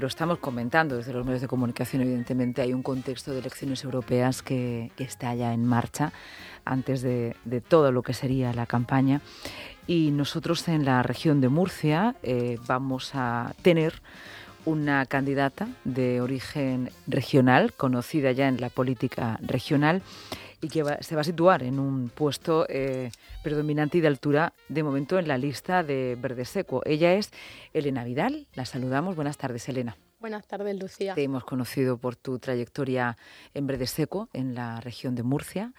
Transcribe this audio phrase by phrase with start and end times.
[0.00, 4.42] Lo estamos comentando desde los medios de comunicación, evidentemente hay un contexto de elecciones europeas
[4.42, 6.14] que, está ya en marcha
[6.64, 7.34] antes de,
[7.68, 9.20] todo lo que sería la campaña.
[9.86, 14.00] Y nosotros en la región de Murcia eh, vamos a tener
[14.64, 20.00] una candidata de origen regional, conocida ya en la política regional,
[20.60, 23.10] y que se va a situar en un puesto eh,
[23.42, 26.82] predominante y de altura de momento en la lista de Verde Seco.
[26.84, 27.30] Ella es
[27.72, 28.46] Elena Vidal.
[28.54, 29.16] La saludamos.
[29.16, 29.96] Buenas tardes, Elena.
[30.20, 31.14] Buenas tardes, Lucía.
[31.14, 33.16] Te hemos conocido por tu trayectoria
[33.54, 35.72] en Verde Seco, en la región de Murcia.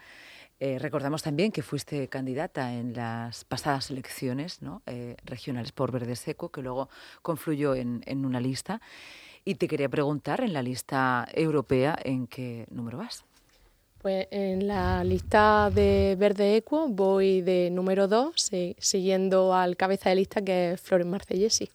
[0.59, 4.84] Eh, recordamos también que fuiste candidata en las pasadas elecciones ¿no?
[4.86, 6.89] Eh, regionales por Verde Seco, que luego
[7.22, 8.81] confluyó en, en una lista.
[9.44, 13.25] Y te quería preguntar, en la lista europea, ¿en qué número vas?
[14.01, 18.33] Pues en la lista de Verde Equo voy de número 2,
[18.79, 21.69] siguiendo al cabeza de lista que es Flores Marcellesi.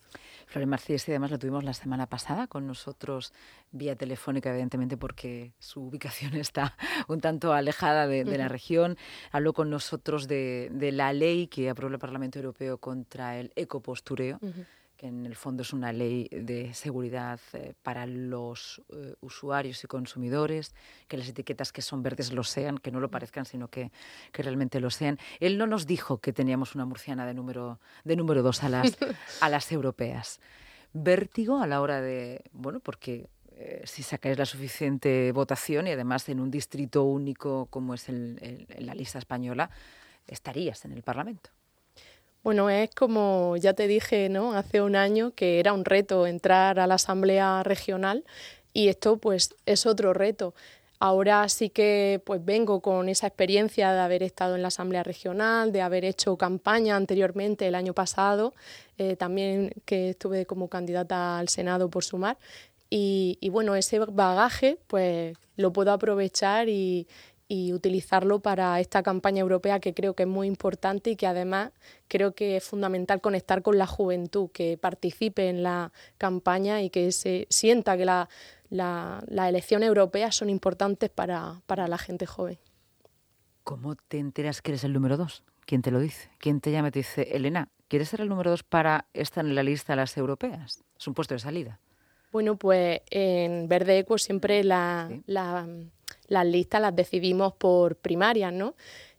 [0.46, 3.32] Flores Marcellesi además lo tuvimos la semana pasada con nosotros
[3.70, 8.98] vía telefónica, evidentemente porque su ubicación está un tanto alejada de, la región.
[9.30, 14.40] Habló con nosotros de, la ley que aprobó el Parlamento Europeo contra el ecopostureo
[14.97, 19.86] que en el fondo es una ley de seguridad eh, para los eh, usuarios y
[19.86, 20.75] consumidores,
[21.08, 23.92] que las etiquetas que son verdes lo sean, que no lo parezcan, sino que,
[24.33, 25.19] que, realmente lo sean.
[25.41, 28.97] Él no nos dijo que teníamos una murciana de número, de número dos a las,
[29.41, 30.41] a las europeas.
[30.92, 36.28] Vértigo a la hora de, bueno, porque eh, si sacáis la suficiente votación y además
[36.28, 39.70] en un distrito único como es el, la lista española,
[40.27, 41.50] estarías en el Parlamento.
[42.47, 44.52] Bueno, es como ya te dije, ¿no?
[44.52, 48.22] Hace un año que era un reto entrar a la Asamblea Regional
[48.72, 50.55] y esto pues es otro reto.
[51.00, 55.72] Ahora sí que pues vengo con esa experiencia de haber estado en la Asamblea Regional,
[55.72, 58.55] de haber hecho campaña anteriormente el año pasado,
[58.97, 62.39] eh, también que estuve como candidata al Senado por sumar.
[62.89, 67.08] Y, y, bueno, ese bagaje pues lo puedo aprovechar y,
[67.48, 71.73] y utilizarlo para esta campaña europea que creo que es muy importante y que además
[72.08, 77.12] creo que es fundamental conectar con la juventud, que participe en la campaña y que
[77.12, 78.29] se sienta que la,
[78.68, 82.58] la, las elecciones europeas son importantes para, para la gente joven.
[83.63, 85.45] ¿Cómo te enteras que eres el número dos?
[85.64, 86.30] ¿Quién te lo dice?
[86.39, 89.55] ¿Quién te llama y te dice, Elena, ¿quieres ser el número dos para estar en
[89.55, 90.84] la lista de las europeas?
[90.98, 91.80] Es un puesto de salida.
[92.30, 95.67] Bueno, pues en Verde Eco siempre la, la
[96.29, 98.75] las listas las decidimos por primarias, ¿no?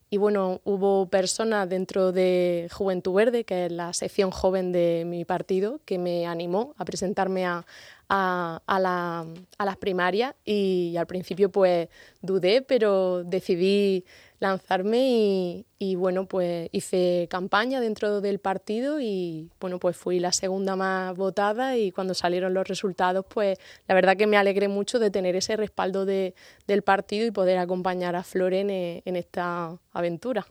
[0.09, 5.25] Y bueno, hubo personas dentro de Juventud Verde, que es la sección joven de mi
[5.25, 7.66] partido, que me animó a presentarme a,
[8.09, 11.90] a, a las primarias y al principio pues
[12.22, 14.06] dudé, pero decidí
[14.40, 20.75] lanzarme y, bueno, pues hice campaña dentro del partido y bueno, pues fui la segunda
[20.75, 25.12] más votada y cuando salieron los resultados, pues la verdad que me alegré mucho de
[25.12, 26.35] tener ese respaldo de,
[26.68, 30.45] del partido y poder acompañar a Floren en, esta aventura.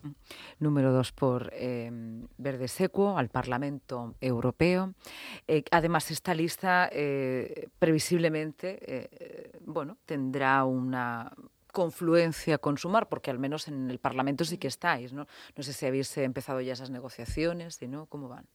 [0.59, 1.89] Número dos por eh,
[2.37, 4.93] Verde Secuo al Parlamento Europeo.
[5.47, 7.46] Eh, además, esta lista eh,
[7.79, 11.31] previsiblemente, bueno, tendrá una
[11.71, 15.27] confluencia con Sumar, porque al menos en el Parlamento sí que estáis, ¿no?
[15.55, 18.45] No sé si habéis empezado ya esas negociaciones, si no, ¿cómo van?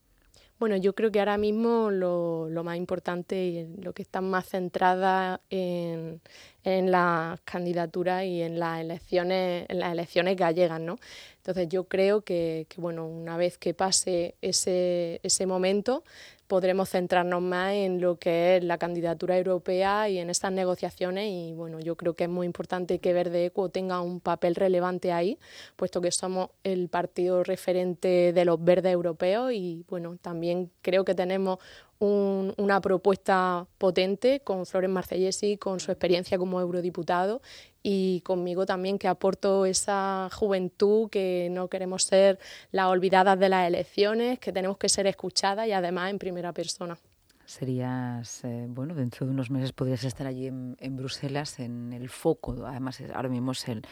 [0.59, 5.41] Bueno, yo creo que ahora mismo lo, más importante y lo que está más centrada
[5.49, 6.21] en,
[6.63, 10.99] en las candidaturas y en las elecciones, en las elecciones gallegas, ¿no?
[11.37, 16.03] Entonces yo creo que, que bueno, una vez que pase ese, ese momento,
[16.47, 21.53] podremos centrarnos más en lo que es la candidatura europea y en estas negociaciones y
[21.53, 25.37] bueno, yo creo que es muy importante que Verde Eco tenga un papel relevante ahí,
[25.75, 31.15] puesto que somos el partido referente de los verdes europeos y bueno, también creo que
[31.15, 31.59] tenemos
[32.05, 37.41] una propuesta potente con Flores Marcellesi, con su experiencia como eurodiputado
[37.81, 42.39] y conmigo también que aporto esa juventud que no queremos ser
[42.71, 46.97] las olvidadas de las elecciones, que tenemos que ser escuchadas y además en primera persona.
[47.45, 52.65] Serías, eh, bueno, dentro de unos meses podrías estar allí en, Bruselas, en el foco,
[52.65, 53.85] además ahora mismo es el,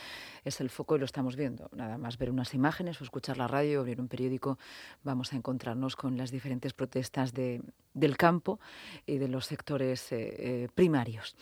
[0.45, 1.69] es el foco y lo estamos viendo.
[1.75, 4.57] Nada más ver unas imágenes o escuchar la radio abrir un periódico,
[5.03, 7.61] vamos a encontrarnos con las diferentes protestas de,
[7.93, 8.59] del campo
[9.05, 11.35] y de los sectores eh, eh, primarios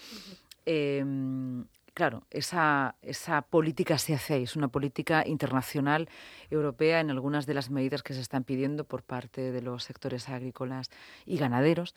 [2.00, 6.08] claro, esa, esa política se hace es una política internacional
[6.50, 10.30] europea en algunas de las medidas que se están pidiendo por parte de los sectores
[10.30, 10.90] agrícolas
[11.26, 11.96] y ganaderos.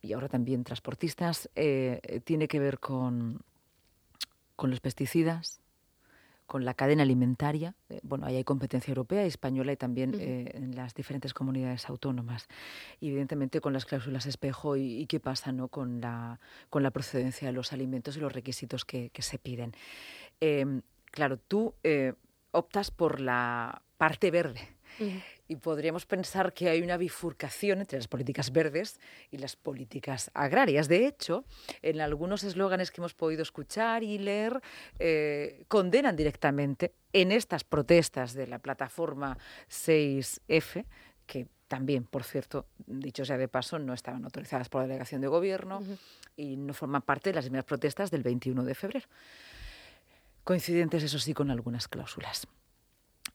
[0.00, 3.40] Y ahora también transportistas, eh, tiene que ver con,
[4.54, 5.60] con los pesticidas,
[6.46, 7.74] con la cadena alimentaria.
[7.88, 11.88] Eh, bueno, ahí hay competencia europea y española y también eh, en las diferentes comunidades
[11.88, 12.48] autónomas.
[13.00, 15.68] Y evidentemente con las cláusulas espejo y, qué pasa ¿no?
[15.68, 19.72] con, la, con la procedencia de los alimentos y los requisitos que, se piden.
[20.40, 22.12] Em, claro, tú eh,
[22.50, 24.73] optas por la parte verde
[25.48, 29.00] y podríamos pensar que hay una bifurcación entre las políticas verdes
[29.30, 30.88] y las políticas agrarias.
[30.88, 31.44] De hecho,
[31.82, 34.60] en algunos eslóganes que hemos podido escuchar y leer,
[34.98, 39.36] eh, condenan directamente en estas protestas de la plataforma
[39.68, 40.84] 6F,
[41.26, 45.28] que también, por cierto, dicho sea de paso, no estaban autorizadas por la delegación de
[45.28, 45.82] gobierno
[46.36, 49.06] y no forman parte de las primeras protestas del 21 de febrero.
[50.44, 52.46] Coincidentes, eso sí, con algunas cláusulas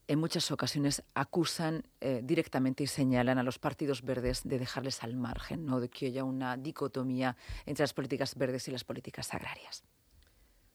[0.10, 5.16] en muchas ocasiones acusan eh, directamente y señalan a los partidos verdes de dejarles al
[5.16, 5.80] margen, ¿no?
[5.80, 9.84] de que haya una dicotomía entre las políticas verdes y las políticas agrarias.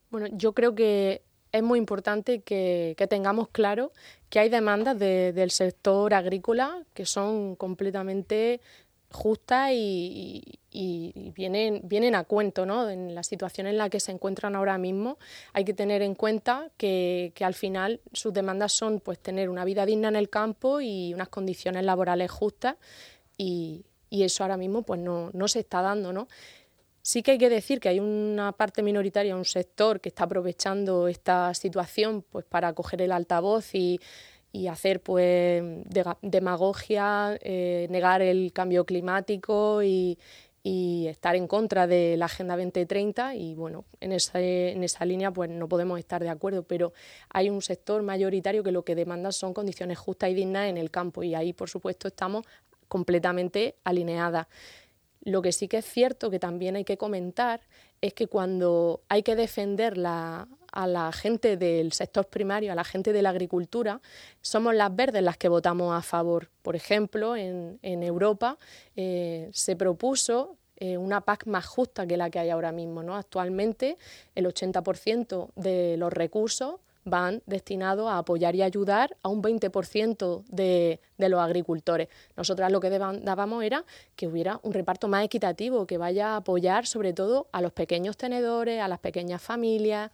[0.08, 3.90] Bueno, yo creo que es muy importante que, tengamos claro
[4.30, 8.60] que hay demandas del sector agrícola que son completamente
[9.14, 10.58] justas y,
[11.34, 12.90] vienen, vienen a cuento ¿no?
[12.90, 15.18] en la situación en la que se encuentran ahora mismo.
[15.52, 19.86] Hay que tener en cuenta que, al final sus demandas son pues, tener una vida
[19.86, 22.76] digna en el campo y unas condiciones laborales justas
[23.36, 26.12] y, eso ahora mismo pues, no, no se está dando.
[26.12, 26.28] ¿no?
[27.06, 31.06] Sí que hay que decir que hay una parte minoritaria, un sector que está aprovechando
[31.06, 34.00] esta situación pues, para coger el altavoz y
[34.54, 35.64] y hacer pues
[36.22, 40.16] demagogia, eh, negar el cambio climático y,
[40.64, 45.50] estar en contra de la Agenda 2030 y bueno, en esa, en esa línea pues
[45.50, 46.94] no podemos estar de acuerdo, pero
[47.28, 50.90] hay un sector mayoritario que lo que demanda son condiciones justas y dignas en el
[50.90, 52.46] campo y ahí por supuesto estamos
[52.88, 54.46] completamente alineadas.
[55.20, 57.60] Lo que sí que es cierto que también hay que comentar
[58.00, 62.84] es que cuando hay que defender la, a la gente del sector primario, a la
[62.84, 64.00] gente de la agricultura,
[64.42, 66.50] somos las verdes las que votamos a favor.
[66.62, 68.58] Por ejemplo, en, Europa
[68.96, 73.02] eh, se propuso eh, una PAC más justa que la que hay ahora mismo.
[73.02, 73.16] ¿no?
[73.16, 73.96] Actualmente
[74.34, 81.00] el 80% de los recursos van destinados a apoyar y ayudar a un 20% de,
[81.18, 82.08] de, los agricultores.
[82.36, 83.84] Nosotras lo que dábamos era
[84.16, 88.16] que hubiera un reparto más equitativo, que vaya a apoyar sobre todo a los pequeños
[88.16, 90.10] tenedores, a las pequeñas familias,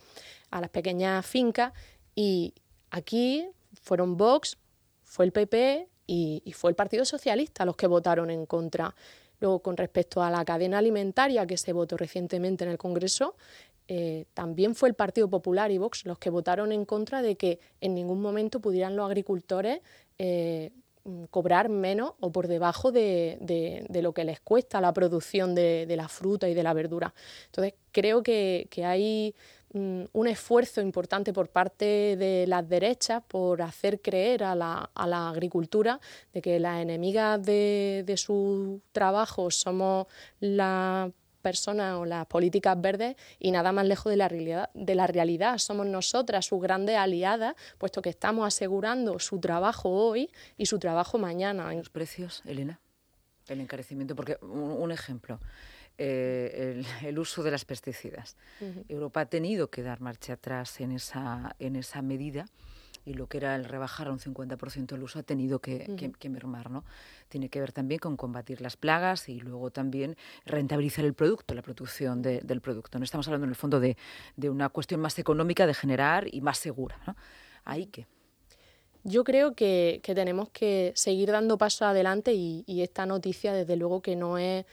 [0.51, 1.73] a las pequeñas fincas
[2.15, 2.55] y
[2.91, 3.49] aquí
[3.81, 4.59] fueron Vox,
[5.05, 8.95] fue el PP y, fue el Partido Socialista los que votaron en contra.
[9.39, 13.37] Luego, con respecto a la cadena alimentaria que se votó recientemente en el Congreso,
[13.93, 17.59] eh, también fue el Partido Popular y Vox los que votaron en contra de que
[17.81, 19.81] en ningún momento pudieran los agricultores
[20.17, 20.71] eh,
[21.31, 26.49] cobrar menos o por debajo de, lo que les cuesta la producción de, la fruta
[26.49, 27.13] y de la verdura.
[27.49, 29.35] Entonces, creo que hay
[29.73, 35.07] Mm, un esfuerzo importante por parte de las derechas por hacer creer a la, a
[35.07, 36.01] la agricultura
[36.33, 40.09] de que las enemigas de, de su trabajo somos
[40.41, 45.07] las personas o las políticas verdes y nada más lejos de la realidad, de la
[45.07, 45.59] realidad.
[45.59, 51.19] Somos nosotras sus grandes aliadas, puesto que estamos asegurando su trabajo hoy y su trabajo
[51.19, 51.73] mañana.
[51.75, 52.81] ¿Los precios, Elena?
[53.49, 55.41] El encarecimiento, porque un ejemplo.
[56.03, 58.35] Eh, el, uso de las pesticidas.
[58.89, 62.47] Europa ha tenido que dar marcha atrás en esa, en esa medida
[63.11, 66.71] y lo que era el rebajar a un 50% el uso ha tenido que, mermar.
[66.71, 66.85] ¿no?
[67.29, 70.17] Tiene que ver también con combatir las plagas y luego también
[70.47, 72.99] rentabilizar el producto, la producción del producto.
[72.99, 73.97] No estamos hablando en el fondo de,
[74.49, 76.99] una cuestión más económica de generar y más segura.
[77.07, 77.17] ¿no?
[77.65, 78.07] Ahí que.
[79.03, 84.15] Yo creo que, tenemos que seguir dando paso adelante y, esta noticia, desde luego, que
[84.15, 84.67] no es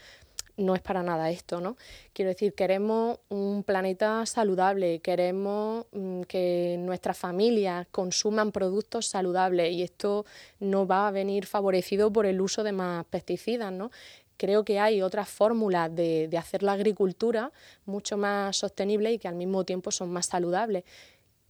[0.58, 1.78] no es para nada esto, ¿no?
[2.14, 9.84] Quiero decir, queremos un planeta saludable, queremos mm, que nuestras familias consuman productos saludables y
[9.84, 10.26] esto
[10.60, 13.92] no va a venir favorecido por el uso de más pesticidas, ¿no?
[14.38, 17.52] Creo que hay otras fórmulas de, hacer la agricultura
[17.86, 20.84] mucho más sostenible y que al mismo tiempo son más saludables.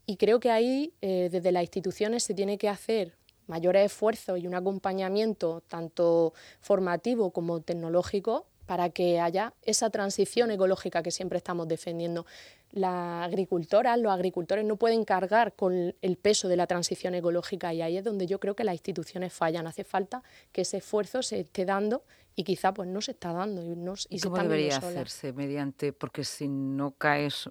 [0.06, 3.14] Y creo que ahí, eh, desde las instituciones, se tiene que hacer
[3.48, 11.02] mayores esfuerzos y un acompañamiento tanto formativo como tecnológico para que haya esa transición ecológica
[11.02, 12.26] que siempre estamos defendiendo.
[12.72, 17.82] Las agricultoras, los agricultores no pueden cargar con el peso de la transición ecológica y
[17.82, 19.68] ahí es donde yo creo que las instituciones fallan.
[19.68, 20.22] Hace falta
[20.52, 22.04] que ese esfuerzo se esté dando
[22.36, 23.64] y quizá pues no se está dando.
[23.64, 25.32] Y, no, y, cómo debería hacerse?
[25.32, 27.50] Mediante, porque si no caes,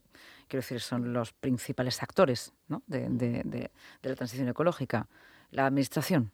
[0.49, 2.82] quiero decir, son los principales actores ¿no?
[2.87, 3.70] de, de,
[4.02, 5.08] la transición ecológica.
[5.50, 6.30] La administración,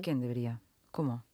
[0.00, 0.60] ¿quién debería?
[0.92, 1.24] ¿Cómo?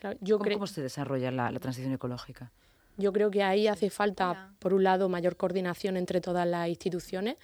[0.00, 2.50] ¿Cómo, se desarrolla la, transición ecológica?
[2.96, 7.36] Yo creo que ahí hace falta, por un lado, mayor coordinación entre todas las instituciones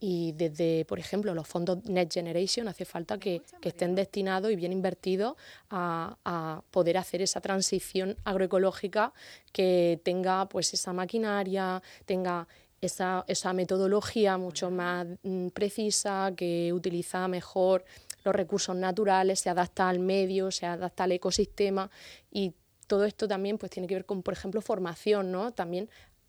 [0.00, 4.72] y desde, por ejemplo, los fondos Next Generation hace falta que, estén destinados y bien
[4.72, 5.36] invertidos
[5.70, 9.12] a, poder hacer esa transición agroecológica
[9.52, 12.48] que tenga pues esa maquinaria, tenga
[12.80, 17.84] esa, esa metodología mucho más mm, precisa, que utiliza mejor
[18.24, 21.90] los recursos naturales, se adapta al medio, se adapta al ecosistema
[22.30, 22.54] y
[22.86, 25.52] todo esto también pues tiene que ver con, por ejemplo, formación, ¿no?
[25.52, 25.88] También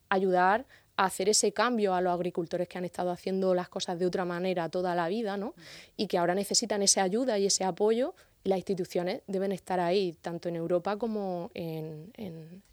[0.09, 4.25] ayudar hacer ese cambio a los agricultores que han estado haciendo las cosas de otra
[4.25, 5.55] manera toda la vida, ¿no?
[5.97, 10.49] Y que ahora necesitan esa ayuda y ese apoyo las instituciones deben estar ahí, tanto
[10.49, 12.72] en Europa como en, a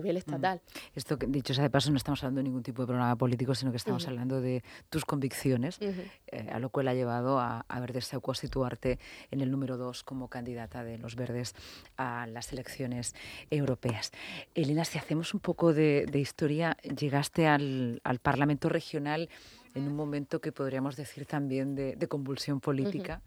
[0.00, 0.18] nivel mm.
[0.18, 0.60] estatal.
[0.94, 3.70] Esto, dicho sea de paso, no estamos hablando de ningún tipo de programa político, sino
[3.70, 8.20] que estamos hablando de tus convicciones, eh, a lo cual ha llevado a haber deseado
[8.20, 8.98] constituarte
[9.30, 11.54] en el número dos como candidata de los verdes
[11.96, 13.14] a las elecciones
[13.50, 14.12] europeas.
[14.54, 19.28] Elena, si hacemos un poco de, historia, llegaste al, Parlamento regional
[19.74, 23.22] en un momento que podríamos decir también de, convulsión política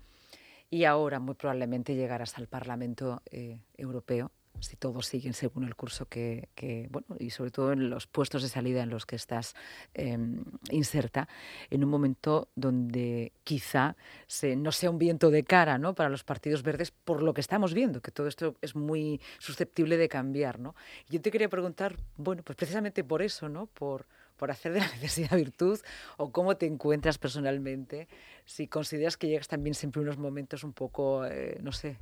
[0.70, 6.06] y ahora muy probablemente llegarás al Parlamento eh, Europeo si todos siguen según el curso
[6.08, 6.48] que,
[6.90, 9.56] bueno, y sobre todo en los puestos de salida en los que estás
[9.94, 11.28] em, inserta,
[11.70, 13.96] en un momento donde quizá
[14.28, 15.96] se, no sea un viento de cara ¿no?
[15.96, 19.98] para los partidos verdes por lo que estamos viendo, que todo esto es muy susceptible
[19.98, 20.60] de cambiar.
[20.60, 20.76] ¿no?
[21.10, 23.68] Yo te quería preguntar, bueno, pues precisamente por eso, ¿no?
[23.68, 24.08] por,
[24.38, 25.80] por hacer de la necesidad virtud
[26.18, 28.08] o cómo te encuentras personalmente,
[28.46, 31.98] si consideras que llegas también siempre unos momentos un poco, eh, no sé,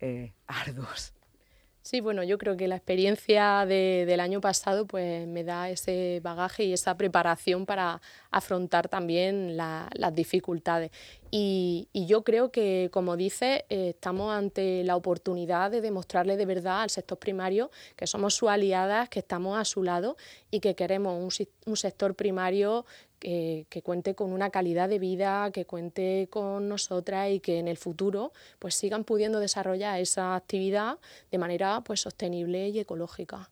[0.00, 1.17] eh, arduos.
[1.90, 6.64] Sí, bueno, yo creo que la experiencia del año pasado pues me da ese bagaje
[6.64, 10.90] y esa preparación para afrontar también las dificultades.
[11.30, 16.82] Y, yo creo que, como dice, eh, estamos ante la oportunidad de demostrarle de verdad
[16.82, 20.18] al sector primario que somos sus aliadas, que estamos a su lado
[20.50, 22.84] y que queremos un sector primario
[23.18, 27.76] que, cuente con una calidad de vida, que cuente con nosotras y que en el
[27.76, 30.98] futuro pues sigan pudiendo desarrollar esa actividad
[31.30, 33.50] de manera pues sostenible y ecológica.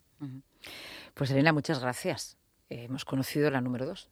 [1.14, 2.36] Pues Elena, muchas gracias.
[2.68, 4.08] hemos conocido la número dos.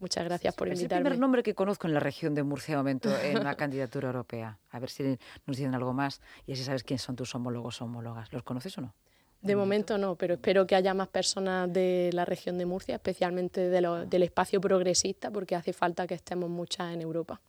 [0.00, 0.86] Muchas gracias por invitarme.
[0.86, 3.56] Es el primer nombre que conozco en la región de Murcia de momento en una
[3.56, 4.58] candidatura europea.
[4.70, 7.86] A ver si nos dicen algo más y así sabes quiénes son tus homólogos o
[7.86, 8.32] homólogas.
[8.32, 8.94] ¿Los conoces o no?
[9.40, 13.68] De momento no, pero espero que haya más personas de la región de Murcia, especialmente
[13.68, 17.40] del espacio progresista, porque hace falta que estemos muchas en Europa.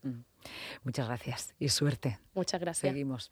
[0.84, 2.20] Muchas gracias y suerte.
[2.34, 2.92] Muchas gracias.
[2.92, 3.28] Seguimos.